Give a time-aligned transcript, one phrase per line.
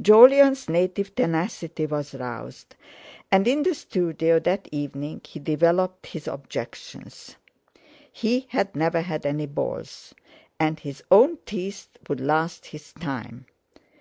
[0.00, 2.76] Jolyon's native tenacity was roused,
[3.32, 7.34] and in the studio that evening he developed his objections.
[8.12, 10.14] He had never had any boils,
[10.60, 13.46] and his own teeth would last his time.